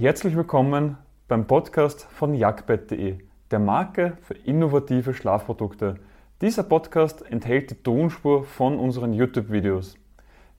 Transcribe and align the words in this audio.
Herzlich 0.00 0.36
willkommen 0.36 0.96
beim 1.26 1.48
Podcast 1.48 2.04
von 2.04 2.32
jagdbett.de, 2.32 3.18
der 3.50 3.58
Marke 3.58 4.16
für 4.22 4.34
innovative 4.34 5.12
Schlafprodukte. 5.12 5.98
Dieser 6.40 6.62
Podcast 6.62 7.28
enthält 7.28 7.72
die 7.72 7.82
Tonspur 7.82 8.44
von 8.44 8.78
unseren 8.78 9.12
YouTube-Videos. 9.12 9.98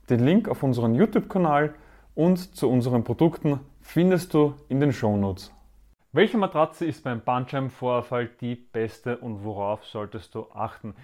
Den 0.10 0.26
Link 0.26 0.50
auf 0.50 0.62
unseren 0.62 0.94
YouTube-Kanal 0.94 1.74
und 2.16 2.54
zu 2.54 2.70
unseren 2.70 3.06
Produkten 3.06 3.62
findest 3.80 4.34
du 4.34 4.56
in 4.68 4.82
den 4.82 4.92
Shownotes. 4.92 5.54
Welche 6.12 6.38
Matratze 6.38 6.86
ist 6.86 7.06
beim 7.06 7.22
Bandscheibenvorfall 7.22 8.30
die 8.42 8.56
beste 8.56 9.20
und 9.20 9.46
worauf 9.46 9.86
solltest 9.86 10.36
du 10.36 10.48
achten? 10.54 10.96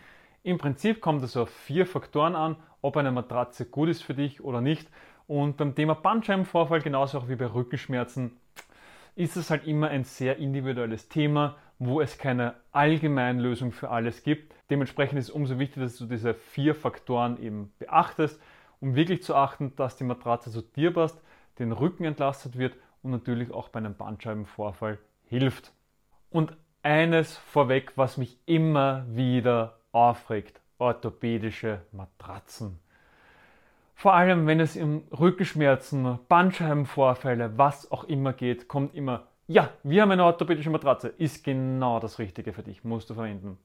Im 0.44 0.58
Prinzip 0.58 1.00
kommt 1.00 1.24
es 1.24 1.38
auf 1.38 1.50
vier 1.50 1.86
Faktoren 1.86 2.36
an, 2.36 2.58
ob 2.82 2.98
eine 2.98 3.14
Matratze 3.14 3.66
gut 3.66 3.88
ist 3.88 4.04
für 4.04 4.14
dich 4.14 4.44
oder 4.44 4.60
nicht. 4.60 4.90
Und 5.28 5.58
beim 5.58 5.74
Thema 5.76 5.96
Bandscheibenvorfall, 5.96 6.82
genauso 6.82 7.18
auch 7.18 7.28
wie 7.28 7.36
bei 7.36 7.46
Rückenschmerzen, 7.46 8.38
ist 9.16 9.38
es 9.38 9.50
halt 9.50 9.66
immer 9.66 9.88
ein 9.88 10.04
sehr 10.04 10.38
individuelles 10.38 11.10
Thema, 11.10 11.56
wo 11.80 12.02
es 12.02 12.18
keine 12.18 12.56
Allgemeinlösung 12.72 13.72
für 13.72 13.90
alles 13.90 14.24
gibt. 14.24 14.54
Dementsprechend 14.70 15.20
ist 15.20 15.30
es 15.30 15.32
umso 15.32 15.60
wichtiger, 15.60 15.86
dass 15.86 15.98
du 15.98 16.06
diese 16.06 16.34
vier 16.34 16.76
Faktoren 16.76 17.42
eben 17.42 17.74
beachtest, 17.80 18.42
um 18.82 18.96
wirklich 18.96 19.24
zu 19.24 19.36
achten, 19.36 19.76
dass 19.76 19.98
die 19.98 20.04
Matratze 20.04 20.52
zu 20.52 20.62
dir 20.62 20.94
passt, 20.94 21.22
den 21.60 21.72
Rücken 21.72 22.04
entlastet 22.04 22.58
wird 22.58 22.76
und 23.02 23.12
natürlich 23.12 23.52
auch 23.52 23.70
bei 23.70 23.80
einem 23.80 23.96
Bandscheibenvorfall 23.96 25.00
hilft. 25.26 25.72
Und 26.30 26.56
eines 26.84 27.38
vorweg, 27.38 27.94
was 27.96 28.18
mich 28.18 28.38
immer 28.46 29.06
wieder 29.10 29.80
aufregt, 29.92 30.62
orthopädische 30.78 31.82
Matratzen. 31.92 32.80
Vor 33.96 34.14
allem, 34.14 34.46
wenn 34.46 34.60
es 34.60 34.76
um 34.76 35.04
Rückenschmerzen, 35.18 36.20
Bandscheibenvorfälle, 36.28 37.58
was 37.58 37.90
auch 37.92 38.04
immer 38.04 38.34
geht, 38.34 38.68
kommt 38.68 38.94
immer, 38.94 39.28
ja, 39.48 39.70
wir 39.84 40.02
haben 40.02 40.12
eine 40.12 40.26
orthopädische 40.26 40.70
Matratze, 40.70 41.08
ist 41.08 41.46
genau 41.46 42.02
das 42.02 42.20
Richtige 42.20 42.52
für 42.52 42.62
dich, 42.62 42.84
musst 42.84 43.10
du 43.10 43.14
verwenden. 43.14 43.58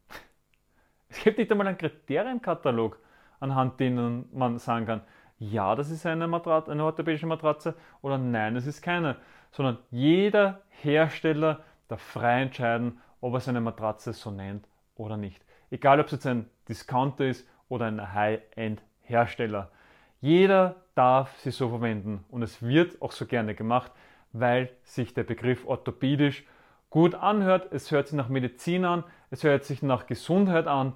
Es 1.08 1.18
gibt 1.24 1.38
nicht 1.38 1.50
einmal 1.50 1.66
einen 1.66 1.76
Kriterienkatalog, 1.76 2.98
anhand 3.40 3.80
denen 3.80 4.28
man 4.32 4.58
sagen 4.58 4.86
kann, 4.86 5.00
ja, 5.40 5.74
das 5.74 5.90
ist 5.90 6.06
eine, 6.06 6.28
Matratze, 6.28 6.70
eine 6.70 6.84
orthopädische 6.84 7.26
Matratze 7.26 7.74
oder 8.00 8.16
nein, 8.16 8.54
es 8.54 8.66
ist 8.68 8.82
keine, 8.82 9.16
sondern 9.50 9.78
jeder 9.90 10.60
Hersteller 10.68 11.64
darf 11.88 12.00
frei 12.00 12.42
entscheiden, 12.42 13.00
ob 13.20 13.34
er 13.34 13.40
seine 13.40 13.60
Matratze 13.60 14.12
so 14.12 14.30
nennt 14.30 14.68
oder 14.94 15.16
nicht. 15.16 15.44
Egal, 15.70 15.98
ob 15.98 16.06
es 16.06 16.12
jetzt 16.12 16.26
ein 16.26 16.48
Discounter 16.68 17.26
ist 17.26 17.48
oder 17.68 17.86
ein 17.86 18.14
High-End-Hersteller. 18.14 19.72
Jeder 20.20 20.76
darf 20.94 21.38
sie 21.38 21.50
so 21.50 21.70
verwenden 21.70 22.24
und 22.28 22.42
es 22.42 22.62
wird 22.62 23.00
auch 23.00 23.12
so 23.12 23.26
gerne 23.26 23.54
gemacht, 23.54 23.92
weil 24.32 24.70
sich 24.82 25.14
der 25.14 25.24
Begriff 25.24 25.66
orthopädisch 25.66 26.44
gut 26.90 27.14
anhört. 27.14 27.72
Es 27.72 27.90
hört 27.90 28.08
sich 28.08 28.16
nach 28.16 28.28
Medizin 28.28 28.84
an, 28.84 29.04
es 29.30 29.44
hört 29.44 29.64
sich 29.64 29.82
nach 29.82 30.06
Gesundheit 30.06 30.66
an 30.66 30.92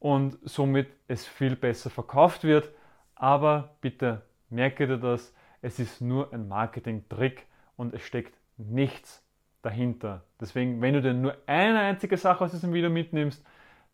und 0.00 0.38
somit 0.42 0.88
es 1.06 1.26
viel 1.26 1.56
besser 1.56 1.90
verkauft 1.90 2.44
wird. 2.44 2.70
Aber 3.14 3.76
bitte 3.80 4.22
merke 4.50 4.86
dir 4.86 4.98
das, 4.98 5.32
es 5.62 5.78
ist 5.78 6.00
nur 6.00 6.32
ein 6.32 6.48
Marketing-Trick 6.48 7.46
und 7.76 7.94
es 7.94 8.02
steckt 8.02 8.36
nichts 8.56 9.24
dahinter. 9.62 10.24
Deswegen, 10.40 10.82
wenn 10.82 10.94
du 10.94 11.00
dir 11.00 11.14
nur 11.14 11.36
eine 11.46 11.78
einzige 11.78 12.16
Sache 12.16 12.44
aus 12.44 12.50
diesem 12.50 12.72
Video 12.72 12.90
mitnimmst, 12.90 13.44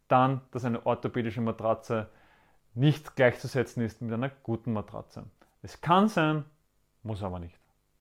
dann, 0.09 0.41
dass 0.51 0.65
eine 0.65 0.85
orthopädische 0.85 1.41
Matratze 1.41 2.09
nicht 2.75 3.17
gleichzusetzen 3.17 3.83
ist 3.83 4.01
mit 4.01 4.13
einer 4.13 4.31
guten 4.43 4.73
Matratze. 4.73 5.25
Es 5.63 5.81
kann 5.81 6.09
sein, 6.09 6.45
muss 7.03 7.23
aber 7.23 7.39
nicht. 7.39 7.59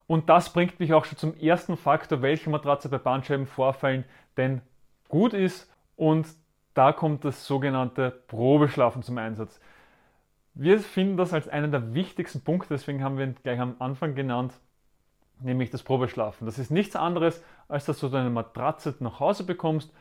Und 0.07 0.29
das 0.29 0.51
bringt 0.51 0.79
mich 0.79 0.93
auch 0.93 1.05
schon 1.05 1.17
zum 1.17 1.37
ersten 1.37 1.77
Faktor, 1.77 2.21
welche 2.21 2.49
Matratze 2.49 2.89
bei 2.89 2.97
Bandscheibenvorfällen 2.97 4.05
denn 4.37 4.61
gut 5.07 5.33
ist. 5.33 5.71
Und 5.95 6.27
da 6.73 6.93
kommt 6.93 7.25
das 7.25 7.45
sogenannte 7.45 8.09
Probeschlafen 8.09 9.03
zum 9.03 9.17
Einsatz. 9.17 9.59
Wir 10.53 10.79
finden 10.79 11.17
das 11.17 11.33
als 11.33 11.47
einen 11.47 11.71
der 11.71 11.93
wichtigsten 11.93 12.41
Punkte, 12.41 12.69
deswegen 12.73 13.03
haben 13.03 13.17
wir 13.17 13.25
ihn 13.25 13.35
gleich 13.43 13.59
am 13.59 13.75
Anfang 13.79 14.15
genannt, 14.15 14.53
nämlich 15.39 15.69
das 15.69 15.83
Probeschlafen. 15.83 16.45
Das 16.45 16.57
ist 16.57 16.71
nichts 16.71 16.95
anderes, 16.95 17.43
als 17.67 17.85
dass 17.85 17.99
du 17.99 18.09
deine 18.09 18.29
Matratze 18.29 18.95
nach 18.99 19.19
Hause 19.19 19.43
bekommst, 19.43 19.93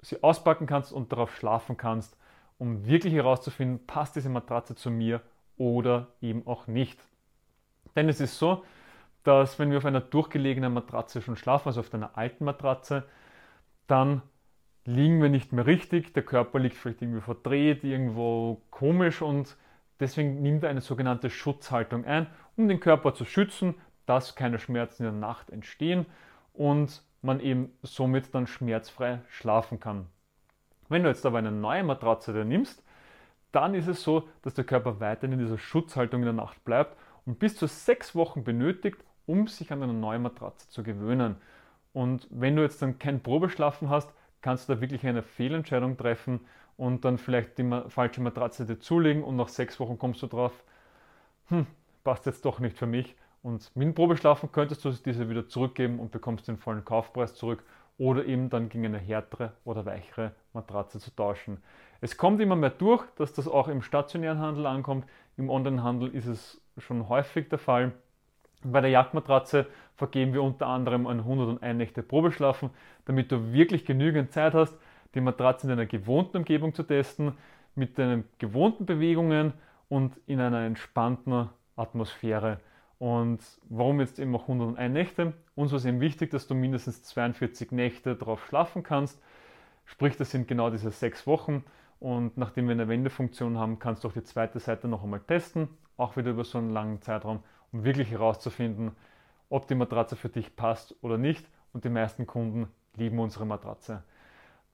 sie 0.00 0.22
auspacken 0.22 0.66
kannst 0.66 0.92
und 0.92 1.12
darauf 1.12 1.36
schlafen 1.36 1.76
kannst 1.76 2.16
um 2.62 2.86
wirklich 2.86 3.12
herauszufinden, 3.12 3.84
passt 3.88 4.14
diese 4.14 4.28
Matratze 4.28 4.76
zu 4.76 4.88
mir 4.88 5.20
oder 5.56 6.06
eben 6.20 6.46
auch 6.46 6.68
nicht. 6.68 6.96
Denn 7.96 8.08
es 8.08 8.20
ist 8.20 8.38
so, 8.38 8.62
dass 9.24 9.58
wenn 9.58 9.72
wir 9.72 9.78
auf 9.78 9.84
einer 9.84 10.00
durchgelegenen 10.00 10.72
Matratze 10.72 11.22
schon 11.22 11.34
schlafen, 11.34 11.66
also 11.68 11.80
auf 11.80 11.92
einer 11.92 12.16
alten 12.16 12.44
Matratze, 12.44 13.02
dann 13.88 14.22
liegen 14.84 15.20
wir 15.20 15.28
nicht 15.28 15.52
mehr 15.52 15.66
richtig, 15.66 16.14
der 16.14 16.22
Körper 16.22 16.60
liegt 16.60 16.76
vielleicht 16.76 17.02
irgendwie 17.02 17.20
verdreht, 17.20 17.82
irgendwo 17.82 18.62
komisch 18.70 19.22
und 19.22 19.56
deswegen 19.98 20.40
nimmt 20.40 20.62
er 20.62 20.70
eine 20.70 20.82
sogenannte 20.82 21.30
Schutzhaltung 21.30 22.04
ein, 22.04 22.28
um 22.56 22.68
den 22.68 22.78
Körper 22.78 23.12
zu 23.12 23.24
schützen, 23.24 23.74
dass 24.06 24.36
keine 24.36 24.60
Schmerzen 24.60 25.02
in 25.02 25.10
der 25.10 25.20
Nacht 25.20 25.50
entstehen 25.50 26.06
und 26.52 27.02
man 27.22 27.40
eben 27.40 27.72
somit 27.82 28.32
dann 28.36 28.46
schmerzfrei 28.46 29.20
schlafen 29.28 29.80
kann. 29.80 30.06
Wenn 30.92 31.04
du 31.04 31.08
jetzt 31.08 31.24
aber 31.24 31.38
eine 31.38 31.50
neue 31.50 31.82
Matratze 31.82 32.34
dir 32.34 32.44
nimmst, 32.44 32.84
dann 33.50 33.74
ist 33.74 33.86
es 33.86 34.02
so, 34.02 34.28
dass 34.42 34.52
der 34.52 34.64
Körper 34.64 35.00
weiterhin 35.00 35.38
in 35.38 35.44
dieser 35.44 35.58
Schutzhaltung 35.58 36.20
in 36.20 36.26
der 36.26 36.34
Nacht 36.34 36.62
bleibt 36.64 36.96
und 37.24 37.38
bis 37.38 37.56
zu 37.56 37.66
sechs 37.66 38.14
Wochen 38.14 38.44
benötigt, 38.44 38.98
um 39.26 39.46
sich 39.46 39.72
an 39.72 39.82
eine 39.82 39.94
neue 39.94 40.18
Matratze 40.18 40.68
zu 40.68 40.82
gewöhnen. 40.82 41.36
Und 41.94 42.26
wenn 42.30 42.56
du 42.56 42.62
jetzt 42.62 42.82
dann 42.82 42.98
kein 42.98 43.22
Probeschlafen 43.22 43.88
hast, 43.88 44.12
kannst 44.42 44.68
du 44.68 44.74
da 44.74 44.80
wirklich 44.82 45.06
eine 45.06 45.22
Fehlentscheidung 45.22 45.96
treffen 45.96 46.40
und 46.76 47.06
dann 47.06 47.16
vielleicht 47.16 47.56
die 47.56 47.82
falsche 47.88 48.20
Matratze 48.20 48.66
dir 48.66 48.78
zulegen 48.78 49.22
und 49.22 49.36
nach 49.36 49.48
sechs 49.48 49.80
Wochen 49.80 49.98
kommst 49.98 50.22
du 50.22 50.26
drauf, 50.26 50.52
hm, 51.48 51.66
passt 52.04 52.26
jetzt 52.26 52.44
doch 52.44 52.58
nicht 52.58 52.76
für 52.76 52.86
mich. 52.86 53.14
Und 53.42 53.74
mit 53.74 53.86
dem 53.86 53.94
Probeschlafen 53.94 54.52
könntest 54.52 54.84
du 54.84 54.90
diese 54.90 55.28
wieder 55.30 55.48
zurückgeben 55.48 56.00
und 56.00 56.10
bekommst 56.10 56.48
den 56.48 56.58
vollen 56.58 56.84
Kaufpreis 56.84 57.34
zurück 57.34 57.64
oder 57.98 58.24
eben 58.24 58.50
dann 58.50 58.68
gegen 58.68 58.86
eine 58.86 58.98
härtere 58.98 59.52
oder 59.64 59.84
weichere 59.86 60.32
Matratze 60.52 60.98
zu 60.98 61.14
tauschen. 61.14 61.62
Es 62.00 62.16
kommt 62.16 62.40
immer 62.40 62.56
mehr 62.56 62.70
durch, 62.70 63.04
dass 63.16 63.32
das 63.32 63.46
auch 63.46 63.68
im 63.68 63.82
stationären 63.82 64.40
Handel 64.40 64.66
ankommt. 64.66 65.06
Im 65.36 65.50
Onlinehandel 65.50 66.14
ist 66.14 66.26
es 66.26 66.60
schon 66.78 67.08
häufig 67.08 67.48
der 67.48 67.58
Fall. 67.58 67.92
Bei 68.64 68.80
der 68.80 68.90
Jagdmatratze 68.90 69.66
vergeben 69.96 70.32
wir 70.32 70.42
unter 70.42 70.66
anderem 70.66 71.06
ein 71.06 71.20
101 71.20 71.76
Nächte 71.76 72.02
Probeschlafen, 72.02 72.70
damit 73.04 73.30
du 73.30 73.52
wirklich 73.52 73.84
genügend 73.84 74.32
Zeit 74.32 74.54
hast, 74.54 74.76
die 75.14 75.20
Matratze 75.20 75.66
in 75.66 75.72
einer 75.72 75.86
gewohnten 75.86 76.38
Umgebung 76.38 76.74
zu 76.74 76.82
testen, 76.82 77.34
mit 77.74 77.98
deinen 77.98 78.24
gewohnten 78.38 78.86
Bewegungen 78.86 79.52
und 79.88 80.18
in 80.26 80.40
einer 80.40 80.60
entspannten 80.60 81.48
Atmosphäre. 81.76 82.60
Und 83.02 83.40
warum 83.68 83.98
jetzt 83.98 84.20
eben 84.20 84.32
auch 84.36 84.42
101 84.42 84.92
Nächte? 84.92 85.32
Uns 85.56 85.72
war 85.72 85.78
es 85.78 85.84
eben 85.84 86.00
wichtig, 86.00 86.30
dass 86.30 86.46
du 86.46 86.54
mindestens 86.54 87.02
42 87.02 87.72
Nächte 87.72 88.14
darauf 88.14 88.46
schlafen 88.46 88.84
kannst. 88.84 89.20
Sprich, 89.86 90.16
das 90.16 90.30
sind 90.30 90.46
genau 90.46 90.70
diese 90.70 90.92
sechs 90.92 91.26
Wochen. 91.26 91.64
Und 91.98 92.36
nachdem 92.36 92.68
wir 92.68 92.74
eine 92.74 92.86
Wendefunktion 92.86 93.58
haben, 93.58 93.80
kannst 93.80 94.04
du 94.04 94.08
auch 94.08 94.12
die 94.12 94.22
zweite 94.22 94.60
Seite 94.60 94.86
noch 94.86 95.02
einmal 95.02 95.18
testen, 95.18 95.68
auch 95.96 96.16
wieder 96.16 96.30
über 96.30 96.44
so 96.44 96.58
einen 96.58 96.70
langen 96.70 97.02
Zeitraum, 97.02 97.42
um 97.72 97.82
wirklich 97.82 98.08
herauszufinden, 98.08 98.92
ob 99.48 99.66
die 99.66 99.74
Matratze 99.74 100.14
für 100.14 100.28
dich 100.28 100.54
passt 100.54 100.94
oder 101.02 101.18
nicht. 101.18 101.44
Und 101.72 101.84
die 101.84 101.90
meisten 101.90 102.28
Kunden 102.28 102.68
lieben 102.94 103.18
unsere 103.18 103.46
Matratze. 103.46 104.04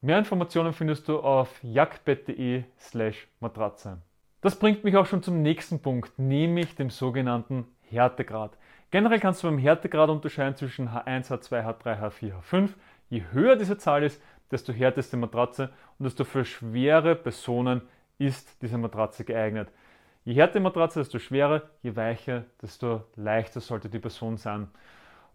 Mehr 0.01 0.19
Informationen 0.19 0.73
findest 0.73 1.07
du 1.07 1.17
auf 1.17 1.63
jagdbett.de 1.63 2.65
slash 2.77 3.27
Matratze. 3.39 3.97
Das 4.41 4.59
bringt 4.59 4.83
mich 4.83 4.95
auch 4.97 5.07
schon 5.07 5.23
zum 5.23 5.41
nächsten 5.41 5.79
Punkt, 5.79 6.19
nämlich 6.19 6.75
dem 6.75 6.91
sogenannten 6.91 7.65
Härtegrad. 7.89 8.51
Generell 8.91 9.19
kannst 9.19 9.43
du 9.43 9.47
beim 9.47 9.57
Härtegrad 9.57 10.09
unterscheiden 10.09 10.55
zwischen 10.55 10.89
H1, 10.89 11.29
H2, 11.29 11.63
H3, 11.63 12.01
H4, 12.01 12.33
H5. 12.41 12.69
Je 13.09 13.23
höher 13.31 13.55
diese 13.55 13.77
Zahl 13.77 14.03
ist, 14.03 14.21
desto 14.51 14.73
härter 14.73 14.99
ist 14.99 15.13
die 15.13 15.17
Matratze 15.17 15.69
und 15.97 16.05
desto 16.05 16.23
für 16.23 16.45
schwere 16.45 17.15
Personen 17.15 17.81
ist 18.17 18.61
diese 18.61 18.77
Matratze 18.77 19.23
geeignet. 19.23 19.69
Je 20.25 20.33
härter 20.33 20.53
die 20.53 20.63
Matratze, 20.63 20.99
desto 20.99 21.19
schwerer, 21.19 21.63
je 21.81 21.95
weicher, 21.95 22.45
desto 22.61 23.03
leichter 23.15 23.61
sollte 23.61 23.89
die 23.89 23.99
Person 23.99 24.37
sein. 24.37 24.67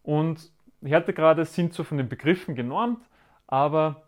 Und 0.02 0.50
Härtegrade 0.84 1.44
sind 1.44 1.72
so 1.72 1.82
von 1.84 1.98
den 1.98 2.08
Begriffen 2.08 2.54
genormt, 2.54 3.04
aber 3.46 4.02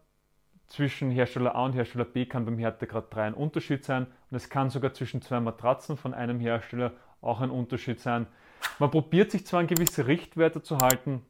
zwischen 0.66 1.10
Hersteller 1.10 1.54
A 1.54 1.64
und 1.64 1.74
Hersteller 1.74 2.04
B 2.04 2.26
kann 2.26 2.44
beim 2.44 2.58
Härtegrad 2.58 3.14
3 3.14 3.22
ein 3.22 3.34
Unterschied 3.34 3.84
sein 3.84 4.06
und 4.30 4.36
es 4.36 4.50
kann 4.50 4.70
sogar 4.70 4.92
zwischen 4.92 5.22
zwei 5.22 5.40
Matratzen 5.40 5.96
von 5.96 6.12
einem 6.12 6.40
Hersteller 6.40 6.92
auch 7.20 7.40
ein 7.40 7.50
Unterschied 7.50 8.00
sein. 8.00 8.26
Man 8.78 8.90
probiert 8.90 9.30
sich 9.30 9.46
zwar 9.46 9.60
an 9.60 9.66
gewisse 9.66 10.06
Richtwerte 10.06 10.62
zu 10.62 10.78
halten, 10.78 11.22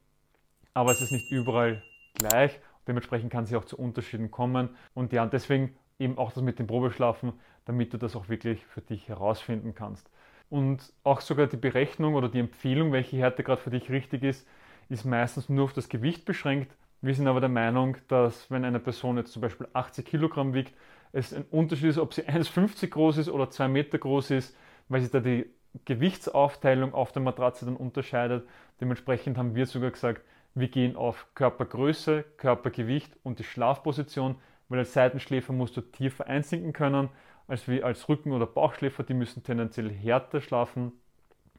aber 0.75 0.93
es 0.93 1.01
ist 1.01 1.13
nicht 1.13 1.31
überall 1.31 1.83
gleich. 2.15 2.59
Dementsprechend 2.87 3.33
kann 3.33 3.45
es 3.45 3.55
auch 3.55 3.65
zu 3.65 3.79
Unterschieden 3.79 4.31
kommen. 4.31 4.71
Und 4.95 5.13
ja, 5.13 5.27
deswegen 5.27 5.75
eben 5.99 6.19
auch 6.19 6.33
das 6.33 6.43
mit 6.43 6.59
dem 6.59 6.67
Probeschlafen, 6.67 7.33
damit 7.65 7.93
du 7.93 7.99
das 7.99 8.15
auch 8.17 8.29
wirklich 8.29 8.65
für 8.67 8.81
dich 8.81 9.09
herausfinden 9.09 9.75
kannst. 9.75 10.09
Und 10.49 10.93
auch 11.03 11.21
sogar 11.21 11.47
die 11.47 11.57
Berechnung 11.57 12.15
oder 12.15 12.29
die 12.29 12.39
Empfehlung, 12.39 12.93
welche 12.93 13.17
Härte 13.17 13.43
gerade 13.43 13.61
für 13.61 13.71
dich 13.71 13.91
richtig 13.91 14.23
ist, 14.23 14.47
ist 14.89 15.05
meistens 15.05 15.49
nur 15.49 15.65
auf 15.65 15.73
das 15.73 15.89
Gewicht 15.89 16.25
beschränkt. 16.25 16.77
Wir 17.03 17.15
sind 17.15 17.27
aber 17.27 17.41
der 17.41 17.49
Meinung, 17.49 17.97
dass 18.09 18.51
wenn 18.51 18.65
eine 18.65 18.79
Person 18.79 19.17
jetzt 19.17 19.33
zum 19.33 19.43
Beispiel 19.43 19.67
80 19.73 20.07
Kilogramm 20.07 20.55
wiegt, 20.55 20.75
es 21.13 21.35
ein 21.35 21.45
Unterschied 21.51 21.91
ist, 21.91 21.99
ob 21.99 22.15
sie 22.15 22.23
1,50 22.29 22.89
groß 22.89 23.19
ist 23.19 23.29
oder 23.29 23.51
2 23.51 23.69
Meter 23.69 23.99
groß 23.99 24.31
ist, 24.31 24.57
weil 24.89 25.01
sich 25.01 25.11
da 25.11 25.21
die 25.21 25.47
Gewichtsaufteilung 25.85 26.95
auf 26.95 27.13
der 27.13 27.23
Matratze 27.23 27.65
dann 27.65 27.77
unterscheidet. 27.77 28.49
Dementsprechend 28.81 29.39
haben 29.39 29.55
wir 29.55 29.67
sogar 29.67 29.91
gesagt, 29.91 30.23
wir 30.55 30.69
gehen 30.69 30.97
auf 30.97 31.27
Körpergröße, 31.35 32.25
Körpergewicht 32.37 33.13
und 33.23 33.39
die 33.39 33.45
Schlafposition, 33.45 34.37
weil 34.69 34.81
als 34.81 34.93
Seitenschläfer 34.95 35.53
musst 35.53 35.77
du 35.77 35.81
tiefer 35.83 36.27
einsinken 36.27 36.73
können 36.73 37.11
als 37.49 37.69
wie 37.69 37.83
als 37.83 38.09
Rücken- 38.09 38.33
oder 38.33 38.47
Bauchschläfer. 38.47 39.03
Die 39.03 39.15
müssen 39.15 39.43
tendenziell 39.43 39.91
härter 39.91 40.41
schlafen. 40.41 40.93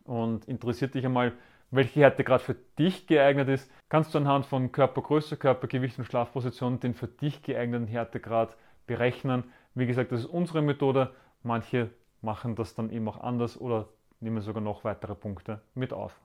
Und 0.03 0.45
interessiert 0.45 0.95
dich 0.95 1.05
einmal, 1.05 1.33
welche 1.69 1.99
Härte 1.99 2.23
gerade 2.23 2.43
für 2.43 2.55
dich 2.79 3.07
geeignet 3.07 3.49
ist, 3.49 3.69
kannst 3.89 4.13
du 4.13 4.19
anhand 4.19 4.45
von 4.45 4.71
Körpergröße, 4.71 5.35
Körpergewicht 5.35 5.99
und 5.99 6.05
Schlafposition 6.05 6.79
den 6.79 6.93
für 6.93 7.07
dich 7.07 7.43
geeigneten 7.43 7.87
Härtegrad 7.87 8.55
berechnen. 8.85 9.43
Wie 9.75 9.85
gesagt, 9.85 10.11
das 10.11 10.21
ist 10.21 10.25
unsere 10.27 10.61
Methode. 10.61 11.13
Manche 11.43 11.89
machen 12.21 12.55
das 12.55 12.73
dann 12.73 12.89
eben 12.89 13.07
auch 13.07 13.19
anders 13.19 13.59
oder 13.59 13.89
nehmen 14.19 14.41
sogar 14.41 14.61
noch 14.61 14.83
weitere 14.83 15.15
Punkte 15.15 15.61
mit 15.75 15.93
auf. 15.93 16.19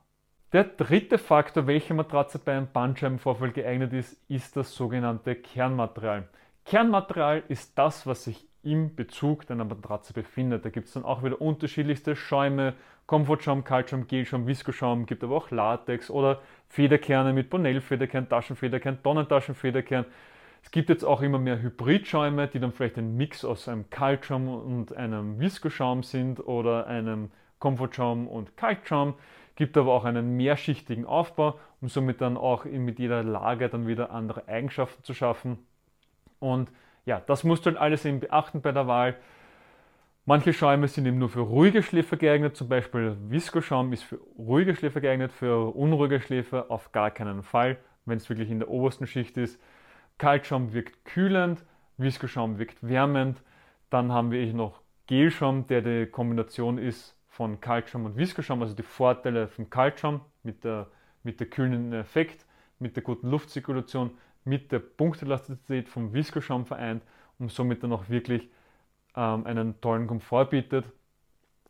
Der 0.51 0.65
dritte 0.65 1.17
Faktor, 1.17 1.65
welche 1.65 1.93
Matratze 1.93 2.37
bei 2.37 2.55
einem 2.55 2.67
Bandscheibenvorfall 2.71 3.51
geeignet 3.51 3.91
ist, 3.93 4.21
ist 4.29 4.55
das 4.55 4.75
sogenannte 4.75 5.35
Kernmaterial. 5.35 6.27
Kernmaterial 6.65 7.43
ist 7.47 7.77
das, 7.77 8.05
was 8.05 8.25
sich 8.25 8.47
im 8.61 8.95
Bezug 8.95 9.45
deiner 9.47 9.65
Matratze 9.65 10.13
befindet. 10.13 10.63
Da 10.63 10.69
gibt 10.69 10.87
es 10.87 10.93
dann 10.93 11.05
auch 11.05 11.23
wieder 11.23 11.41
unterschiedlichste 11.41 12.15
Schäume, 12.15 12.75
Komfortschaum, 13.05 13.63
Kaltschaum, 13.63 14.07
Gelschaum, 14.07 14.47
Viskoschaum, 14.47 15.05
gibt 15.05 15.23
aber 15.23 15.35
auch 15.35 15.51
Latex 15.51 16.09
oder 16.09 16.41
Federkerne 16.69 17.33
mit 17.33 17.49
Bonell-Federkern, 17.49 18.29
Taschenfederkern, 18.29 19.03
Tonnentaschenfederkern. 19.03 20.05
Es 20.63 20.71
gibt 20.71 20.87
jetzt 20.87 21.03
auch 21.03 21.21
immer 21.21 21.39
mehr 21.39 21.61
Hybridschäume, 21.61 22.47
die 22.47 22.59
dann 22.59 22.71
vielleicht 22.71 22.97
ein 22.97 23.17
Mix 23.17 23.43
aus 23.43 23.67
einem 23.67 23.89
Kaltschaum 23.89 24.47
und 24.47 24.95
einem 24.95 25.39
Viskoschaum 25.39 26.03
sind 26.03 26.39
oder 26.39 26.87
einem 26.87 27.31
Komfortschaum 27.63 28.27
und 28.27 28.57
Kaltschaum. 28.57 29.13
Gibt 29.55 29.77
aber 29.77 29.93
auch 29.93 30.03
einen 30.03 30.35
mehrschichtigen 30.35 31.05
Aufbau, 31.05 31.57
um 31.79 31.87
somit 31.87 32.19
dann 32.19 32.35
auch 32.35 32.65
mit 32.65 32.99
jeder 32.99 33.23
Lage 33.23 33.69
dann 33.69 33.87
wieder 33.87 34.11
andere 34.11 34.49
Eigenschaften 34.49 35.01
zu 35.05 35.13
schaffen. 35.13 35.59
Und 36.39 36.69
ja, 37.05 37.21
das 37.21 37.45
musst 37.45 37.65
du 37.65 37.69
halt 37.69 37.79
alles 37.79 38.03
eben 38.03 38.19
beachten 38.19 38.61
bei 38.61 38.73
der 38.73 38.87
Wahl. 38.87 39.15
Manche 40.25 40.51
Schäume 40.51 40.89
sind 40.89 41.05
eben 41.05 41.19
nur 41.19 41.29
für 41.29 41.39
ruhige 41.39 41.83
Schläfer 41.83 42.17
geeignet, 42.17 42.57
zum 42.57 42.67
Beispiel 42.67 43.15
Viskoschaum 43.29 43.93
ist 43.93 44.03
für 44.03 44.19
ruhige 44.37 44.75
Schläfer 44.75 44.99
geeignet, 44.99 45.31
für 45.31 45.73
unruhige 45.73 46.19
Schläfer 46.19 46.65
auf 46.69 46.91
gar 46.91 47.11
keinen 47.11 47.43
Fall, 47.43 47.77
wenn 48.05 48.17
es 48.17 48.27
wirklich 48.29 48.49
in 48.49 48.59
der 48.59 48.69
obersten 48.69 49.07
Schicht 49.07 49.37
ist. 49.37 49.57
Kaltschaum 50.17 50.73
wirkt 50.73 51.05
kühlend, 51.05 51.63
Viskoschaum 51.97 52.59
wirkt 52.59 52.85
wärmend. 52.85 53.41
Dann 53.89 54.11
haben 54.11 54.31
wir 54.31 54.53
noch 54.53 54.81
Gelschaum, 55.07 55.65
der 55.67 55.81
die 55.81 56.07
Kombination 56.07 56.77
ist 56.77 57.15
von 57.33 57.59
Kaltschaum 57.59 58.05
und 58.05 58.15
Viskoschaum, 58.15 58.61
also 58.61 58.75
die 58.75 58.83
Vorteile 58.83 59.47
vom 59.47 59.67
Kaltschaum 59.67 60.21
mit 60.43 60.63
der, 60.63 60.87
mit 61.23 61.39
der 61.39 61.47
kühlenden 61.47 61.93
Effekt, 61.93 62.45
mit 62.77 62.95
der 62.95 63.01
guten 63.01 63.27
Luftzirkulation, 63.27 64.11
mit 64.43 64.71
der 64.71 64.77
Punktelastizität 64.77 65.89
vom 65.89 66.13
Viskoschaum 66.13 66.67
vereint 66.67 67.01
und 67.39 67.51
somit 67.51 67.81
dann 67.81 67.91
auch 67.91 68.07
wirklich 68.07 68.49
ähm, 69.15 69.47
einen 69.47 69.81
tollen 69.81 70.05
Komfort 70.05 70.45
bietet. 70.51 70.85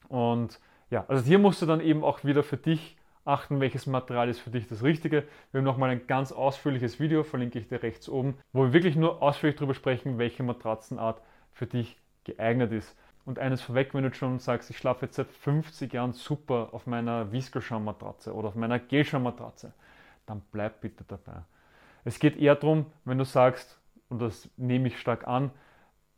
Und 0.10 0.60
ja, 0.89 1.06
also 1.07 1.24
hier 1.24 1.39
musst 1.39 1.62
du 1.62 1.65
dann 1.65 1.80
eben 1.80 2.04
auch 2.04 2.25
wieder 2.25 2.44
für 2.44 2.57
dich 2.57 2.98
achten, 3.24 3.62
welches 3.62 3.88
Material 3.88 4.27
ist 4.27 4.39
für 4.39 4.50
dich 4.50 4.68
das 4.68 4.83
Richtige. 4.83 5.24
Wir 5.51 5.60
haben 5.60 5.65
nochmal 5.65 5.92
ein 5.92 6.07
ganz 6.07 6.33
ausführliches 6.33 7.00
Video, 7.00 7.24
verlinke 7.24 7.57
ich 7.57 7.69
dir 7.69 7.81
rechts 7.81 8.10
oben, 8.10 8.38
wo 8.51 8.63
wir 8.63 8.74
wirklich 8.74 8.98
nur 8.98 9.21
ausführlich 9.21 9.56
darüber 9.56 9.75
sprechen, 9.75 10.18
welche 10.18 10.44
Matratzenart 10.44 11.21
für 11.54 11.68
dich 11.68 11.95
geeignet 12.25 12.74
ist. 12.74 12.98
Und 13.25 13.40
eines 13.40 13.62
vorweg, 13.62 13.94
wenn 13.94 14.04
du 14.04 14.14
schon 14.14 14.40
sagst, 14.40 14.70
ich 14.70 14.78
schlafe 14.78 15.06
jetzt 15.06 15.16
seit 15.16 15.31
50 15.31 15.94
Jahren 15.94 16.12
super 16.12 16.70
auf 16.74 16.88
meiner 16.88 17.31
Viskoschaum-Matratze 17.31 18.34
oder 18.34 18.50
auf 18.50 18.56
meiner 18.56 18.80
Gelschaum-Matratze, 18.80 19.74
dann 20.25 20.42
bleib 20.52 20.81
bitte 20.81 21.06
dabei. 21.08 21.44
Es 22.04 22.20
geht 22.20 22.36
eher 22.38 22.56
darum, 22.56 22.88
wenn 23.06 23.18
du 23.18 23.25
sagst, 23.25 23.80
und 24.10 24.22
das 24.22 24.50
nehme 24.58 24.88
ich 24.88 25.00
stark 25.00 25.25
an, 25.25 25.52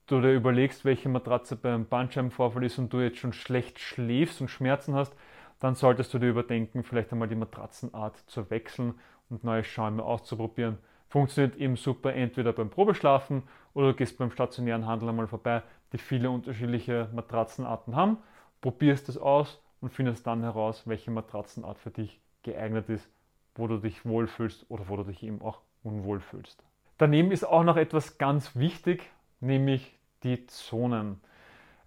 du 0.07 0.19
dir 0.19 0.33
überlegst, 0.33 0.83
welche 0.83 1.09
Matratze 1.09 1.55
beim 1.55 1.85
Bandscheibenvorfall 1.85 2.63
ist 2.63 2.79
und 2.79 2.91
du 2.91 2.99
jetzt 2.99 3.17
schon 3.17 3.33
schlecht 3.33 3.79
schläfst 3.79 4.41
und 4.41 4.49
Schmerzen 4.49 4.95
hast, 4.95 5.15
dann 5.59 5.75
solltest 5.75 6.13
du 6.13 6.19
dir 6.19 6.29
überdenken, 6.29 6.83
vielleicht 6.83 7.11
einmal 7.11 7.27
die 7.27 7.35
Matratzenart 7.35 8.17
zu 8.27 8.49
wechseln 8.49 8.95
und 9.29 9.43
neue 9.43 9.63
Schäume 9.63 10.03
auszuprobieren. 10.03 10.77
Funktioniert 11.07 11.55
eben 11.57 11.75
super 11.75 12.13
entweder 12.13 12.53
beim 12.53 12.69
Probeschlafen 12.69 13.43
oder 13.73 13.87
du 13.87 13.93
gehst 13.95 14.17
beim 14.17 14.31
stationären 14.31 14.85
Handel 14.85 15.09
einmal 15.09 15.27
vorbei, 15.27 15.63
die 15.93 15.97
viele 15.97 16.29
unterschiedliche 16.29 17.09
Matratzenarten 17.13 17.95
haben, 17.95 18.17
probierst 18.61 19.07
es 19.09 19.17
aus 19.17 19.61
und 19.81 19.91
findest 19.91 20.25
dann 20.27 20.41
heraus, 20.41 20.83
welche 20.85 21.11
Matratzenart 21.11 21.77
für 21.77 21.91
dich 21.91 22.19
geeignet 22.43 22.89
ist, 22.89 23.09
wo 23.55 23.67
du 23.67 23.77
dich 23.77 24.05
wohlfühlst 24.05 24.65
oder 24.69 24.89
wo 24.89 24.97
du 24.97 25.03
dich 25.03 25.23
eben 25.23 25.41
auch 25.41 25.61
unwohl 25.83 26.19
fühlst. 26.19 26.63
Daneben 26.97 27.31
ist 27.31 27.43
auch 27.43 27.63
noch 27.63 27.77
etwas 27.77 28.17
ganz 28.17 28.55
wichtig, 28.55 29.09
nämlich 29.39 29.95
die 30.23 30.47
Zonen. 30.47 31.21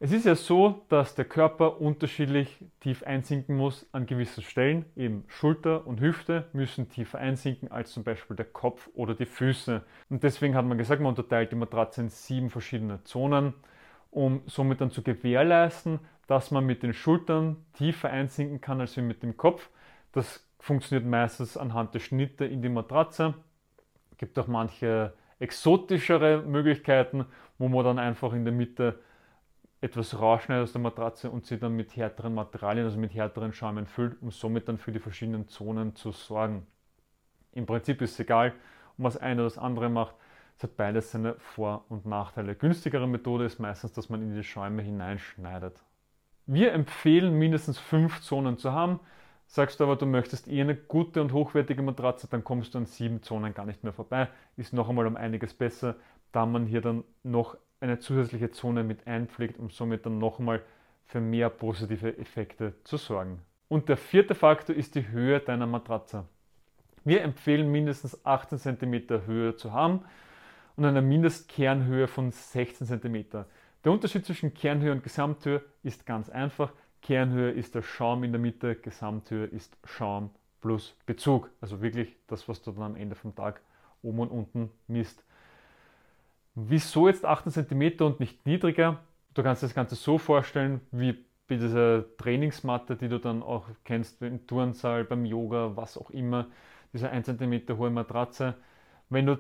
Es 0.01 0.13
ist 0.13 0.27
ja 0.27 0.37
so, 0.37 0.85
dass 0.89 1.17
der 1.17 1.25
Körper 1.25 1.81
unterschiedlich 1.81 2.65
tief 2.79 3.03
einsinken 3.03 3.57
muss 3.57 3.85
an 3.91 4.07
gewissen 4.07 4.45
Stellen. 4.45 4.85
Eben 4.95 5.25
Schulter 5.27 5.89
und 5.89 6.01
Hüfte 6.01 6.47
müssen 6.53 6.89
tiefer 6.89 7.19
einsinken 7.19 7.73
als 7.73 7.91
zum 7.91 8.05
Beispiel 8.05 8.37
der 8.37 8.47
Kopf 8.47 8.89
oder 8.95 9.17
die 9.17 9.27
Füße. 9.27 9.83
Und 10.09 10.23
deswegen 10.23 10.55
hat 10.55 10.67
man 10.67 10.79
gesagt, 10.79 11.03
man 11.03 11.11
unterteilt 11.11 11.51
die 11.51 11.57
Matratze 11.57 12.03
in 12.03 12.11
sieben 12.11 12.49
verschiedene 12.49 13.03
Zonen, 13.03 13.55
um 14.13 14.43
somit 14.47 14.81
dann 14.81 14.93
zu 14.93 15.03
gewährleisten, 15.03 15.99
dass 16.29 16.53
man 16.53 16.65
mit 16.65 16.85
den 16.85 16.93
Schultern 16.93 17.57
tiefer 17.73 18.11
einsinken 18.11 18.61
kann 18.61 18.81
als 18.81 18.97
mit 18.97 19.25
dem 19.25 19.37
Kopf. 19.37 19.69
Das 20.13 20.49
funktioniert 20.61 21.11
meistens 21.11 21.57
anhand 21.57 21.93
der 21.95 22.01
Schnitte 22.01 22.45
in 22.45 22.63
die 22.63 22.69
Matratze. 22.69 23.35
Es 24.13 24.19
gibt 24.19 24.39
auch 24.39 24.47
manche 24.47 25.13
exotischere 25.41 26.43
Möglichkeiten, 26.43 27.27
wo 27.59 27.67
man 27.67 27.85
dann 27.85 27.99
einfach 27.99 28.33
in 28.33 28.45
der 28.45 28.55
Mitte 28.55 29.01
etwas 29.81 30.19
rausschneidet 30.19 30.65
aus 30.65 30.73
der 30.73 30.81
Matratze 30.81 31.31
und 31.31 31.47
sie 31.47 31.59
dann 31.59 31.77
mit 31.77 31.97
härteren 31.97 32.35
Materialien, 32.35 32.85
also 32.87 32.99
mit 32.99 33.15
härteren 33.15 33.53
Schäumen 33.53 33.87
füllt, 33.87 34.21
um 34.21 34.31
somit 34.31 34.69
dann 34.69 34.79
für 34.79 34.93
die 34.93 34.99
verschiedenen 34.99 35.49
Zonen 35.49 35.95
zu 35.95 36.11
sorgen. 36.11 36.67
Im 37.53 37.67
Prinzip 37.67 38.03
ist 38.03 38.13
es 38.13 38.21
egal, 38.21 38.55
ob 38.93 38.99
man 38.99 39.13
das 39.13 39.21
eine 39.21 39.43
oder 39.43 39.45
das 39.45 39.59
andere 39.59 39.89
macht. 39.89 40.15
Es 40.57 40.65
hat 40.65 40.77
beides 40.77 41.13
seine 41.13 41.35
Vor- 41.39 41.85
und 41.89 42.05
Nachteile. 42.07 42.57
Günstigere 42.57 43.07
Methode 43.07 43.45
ist 43.45 43.61
meistens, 43.61 43.93
dass 43.93 44.09
man 44.09 44.21
in 44.23 44.35
die 44.35 44.43
Schäume 44.43 44.83
hineinschneidet. 44.83 45.85
Wir 46.47 46.73
empfehlen 46.73 47.35
mindestens 47.35 47.79
fünf 47.79 48.21
Zonen 48.23 48.59
zu 48.59 48.73
haben. 48.73 48.99
Sagst 49.47 49.79
du 49.79 49.85
aber, 49.85 49.97
du 49.97 50.07
möchtest 50.07 50.49
eher 50.49 50.65
eine 50.65 50.75
gute 50.75 51.23
und 51.23 51.33
hochwertige 51.33 51.83
Matratze, 51.83 52.27
dann 52.29 52.43
kommst 52.43 52.75
du 52.75 52.79
an 52.79 52.87
sieben 52.87 53.23
Zonen 53.23 53.55
gar 53.55 53.67
nicht 53.67 53.85
mehr 53.85 53.93
vorbei. 53.93 54.29
Ist 54.57 54.73
noch 54.73 54.89
einmal 54.89 55.07
um 55.07 55.17
einiges 55.17 55.55
besser, 55.55 55.95
da 56.33 56.45
man 56.45 56.67
hier 56.67 56.81
dann 56.81 57.05
noch 57.23 57.57
eine 57.81 57.99
zusätzliche 57.99 58.51
Zone 58.51 58.85
mit 58.85 59.07
einpflegt, 59.07 59.59
um 59.59 59.71
somit 59.71 60.07
dann 60.07 60.19
nochmal 60.19 60.63
für 61.07 61.21
mehr 61.21 61.49
positive 61.49 62.19
Effekte 62.19 62.75
zu 62.85 62.97
sorgen. 62.97 63.41
Und 63.69 63.89
der 63.89 63.97
vierte 63.97 64.35
Faktor 64.35 64.75
ist 64.75 64.95
die 64.95 65.09
Höhe 65.09 65.41
deiner 65.41 65.67
Matratze. 65.67 66.25
Wir 67.05 67.23
empfehlen 67.23 67.71
mindestens 67.71 68.25
18 68.25 68.59
cm 68.59 69.27
Höhe 69.27 69.57
zu 69.57 69.73
haben 69.73 70.05
und 70.77 70.85
eine 70.85 71.03
Mindestkernhöhe 71.03 72.07
von 72.07 72.31
16 72.31 72.87
cm. 72.87 73.45
Der 73.85 73.93
Unterschied 73.93 74.27
zwischen 74.27 74.55
Kernhöhe 74.55 74.93
und 74.93 75.03
Gesamthöhe 75.03 75.63
ist 75.83 76.05
ganz 76.07 76.29
einfach. 76.29 76.73
Kernhöhe 77.01 77.51
ist 77.51 77.75
der 77.75 77.83
Schaum 77.83 78.25
in 78.25 78.33
der 78.33 78.41
Mitte, 78.41 78.75
Gesamthöhe 78.75 79.47
ist 79.47 79.77
Schaum 79.85 80.31
plus 80.61 80.95
Bezug. 81.07 81.51
Also 81.61 81.81
wirklich 81.81 82.17
das, 82.27 82.49
was 82.49 82.61
du 82.63 82.73
dann 82.73 82.83
am 82.83 82.97
Ende 82.97 83.15
vom 83.15 83.35
Tag 83.35 83.61
oben 84.03 84.21
und 84.21 84.31
unten 84.31 84.71
misst. 84.87 85.25
Wieso 86.61 87.07
jetzt 87.07 87.25
18 87.25 87.53
cm 87.53 88.01
und 88.01 88.19
nicht 88.19 88.45
niedriger? 88.45 88.99
Du 89.35 89.45
kannst 89.45 89.63
das 89.63 89.75
Ganze 89.75 89.95
so 89.95 90.19
vorstellen, 90.19 90.81
wie 90.91 91.13
bei 91.47 91.57
dieser 91.57 92.05
Trainingsmatte, 92.17 92.97
die 92.97 93.09
du 93.09 93.21
dann 93.21 93.45
auch 93.45 93.67
kennst 93.85 94.21
im 94.23 94.45
Turnsaal, 94.49 95.05
beim 95.05 95.25
Yoga, 95.25 95.77
was 95.77 95.97
auch 95.97 96.11
immer, 96.11 96.49
diese 96.93 97.11
1 97.11 97.27
cm 97.27 97.79
hohe 97.79 97.91
Matratze. 97.91 98.57
Wenn 99.09 99.27
du 99.27 99.39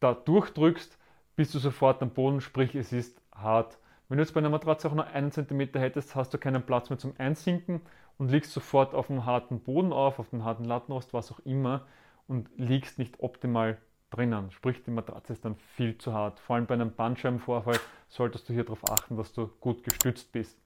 da 0.00 0.12
durchdrückst, 0.12 0.98
bist 1.34 1.54
du 1.54 1.58
sofort 1.58 2.02
am 2.02 2.10
Boden, 2.10 2.42
sprich 2.42 2.74
es 2.74 2.92
ist 2.92 3.22
hart. 3.34 3.78
Wenn 4.08 4.18
du 4.18 4.22
jetzt 4.22 4.34
bei 4.34 4.40
einer 4.40 4.50
Matratze 4.50 4.88
auch 4.88 4.94
nur 4.94 5.06
einen 5.06 5.32
Zentimeter 5.32 5.80
hättest, 5.80 6.14
hast 6.14 6.34
du 6.34 6.38
keinen 6.38 6.62
Platz 6.62 6.90
mehr 6.90 6.98
zum 6.98 7.14
Einsinken 7.16 7.80
und 8.18 8.30
liegst 8.30 8.52
sofort 8.52 8.94
auf 8.94 9.06
dem 9.06 9.24
harten 9.24 9.60
Boden 9.60 9.94
auf, 9.94 10.18
auf 10.18 10.28
dem 10.28 10.44
harten 10.44 10.64
Lattenrost, 10.64 11.14
was 11.14 11.32
auch 11.32 11.40
immer 11.40 11.86
und 12.26 12.50
liegst 12.56 12.98
nicht 12.98 13.20
optimal 13.20 13.78
drinnen. 14.10 14.50
Sprich, 14.50 14.82
die 14.82 14.90
Matratze 14.90 15.32
ist 15.32 15.44
dann 15.44 15.56
viel 15.76 15.96
zu 15.98 16.12
hart. 16.12 16.40
Vor 16.40 16.56
allem 16.56 16.66
bei 16.66 16.74
einem 16.74 16.92
Bandscheibenvorfall 16.92 17.78
solltest 18.08 18.48
du 18.48 18.52
hier 18.52 18.64
darauf 18.64 18.90
achten, 18.90 19.16
dass 19.16 19.32
du 19.32 19.48
gut 19.60 19.82
gestützt 19.84 20.32
bist. 20.32 20.58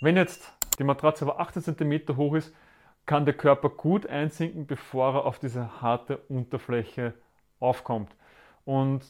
Wenn 0.00 0.16
jetzt 0.16 0.52
die 0.78 0.84
Matratze 0.84 1.24
aber 1.24 1.40
18 1.40 1.62
cm 1.62 2.16
hoch 2.16 2.34
ist, 2.34 2.54
kann 3.06 3.24
der 3.24 3.34
Körper 3.34 3.68
gut 3.68 4.06
einsinken, 4.06 4.66
bevor 4.66 5.14
er 5.14 5.24
auf 5.24 5.38
diese 5.38 5.82
harte 5.82 6.18
Unterfläche 6.28 7.14
aufkommt. 7.60 8.14
Und 8.64 9.02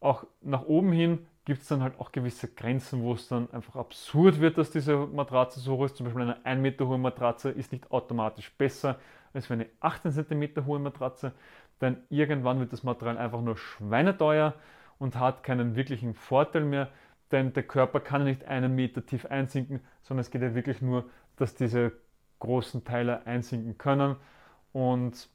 auch 0.00 0.24
nach 0.40 0.62
oben 0.62 0.92
hin 0.92 1.26
gibt 1.44 1.62
es 1.62 1.68
dann 1.68 1.82
halt 1.82 1.98
auch 1.98 2.12
gewisse 2.12 2.46
Grenzen, 2.48 3.02
wo 3.02 3.14
es 3.14 3.26
dann 3.26 3.50
einfach 3.52 3.76
absurd 3.76 4.38
wird, 4.38 4.58
dass 4.58 4.70
diese 4.70 4.96
Matratze 4.96 5.60
so 5.60 5.78
hoch 5.78 5.86
ist. 5.86 5.96
Zum 5.96 6.04
Beispiel 6.04 6.22
eine 6.22 6.44
1 6.44 6.60
Meter 6.60 6.86
hohe 6.86 6.98
Matratze 6.98 7.50
ist 7.50 7.72
nicht 7.72 7.90
automatisch 7.90 8.52
besser 8.56 8.98
als 9.32 9.50
eine 9.50 9.66
18 9.80 10.12
cm 10.12 10.66
hohe 10.66 10.78
Matratze, 10.78 11.32
denn 11.80 11.98
irgendwann 12.08 12.60
wird 12.60 12.72
das 12.72 12.82
Material 12.82 13.18
einfach 13.18 13.40
nur 13.40 13.56
schweineteuer 13.56 14.54
und 14.98 15.16
hat 15.16 15.42
keinen 15.42 15.76
wirklichen 15.76 16.14
Vorteil 16.14 16.64
mehr, 16.64 16.88
denn 17.30 17.52
der 17.52 17.62
Körper 17.62 18.00
kann 18.00 18.24
nicht 18.24 18.44
einen 18.46 18.74
Meter 18.74 19.04
tief 19.04 19.26
einsinken, 19.26 19.80
sondern 20.02 20.22
es 20.22 20.30
geht 20.30 20.42
ja 20.42 20.54
wirklich 20.54 20.82
nur, 20.82 21.04
dass 21.36 21.54
diese 21.54 21.92
großen 22.40 22.84
Teile 22.84 23.26
einsinken 23.26 23.78
können 23.78 24.16
und 24.72 25.28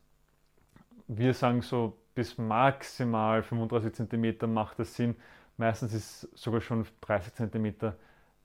wir 1.07 1.33
sagen 1.33 1.62
so 1.62 1.97
bis 2.15 2.38
maximal 2.38 3.43
35 3.43 3.93
cm 3.93 4.53
macht 4.53 4.79
es 4.79 4.95
Sinn. 4.95 5.15
Meistens 5.57 5.93
ist 5.93 6.21
sogar 6.38 6.62
schon 6.62 6.85
30 7.01 7.33
cm 7.33 7.93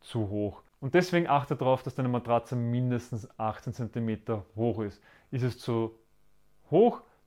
zu 0.00 0.28
hoch. 0.28 0.62
Und 0.80 0.94
deswegen 0.94 1.26
achte 1.28 1.56
darauf, 1.56 1.82
dass 1.82 1.94
deine 1.94 2.08
Matratze 2.08 2.56
mindestens 2.56 3.28
18 3.38 3.72
cm 3.72 4.42
hoch 4.56 4.80
ist. 4.80 5.02
Ist 5.30 5.42
es 5.42 5.58
zu 5.58 5.98
hoch, 6.70 7.02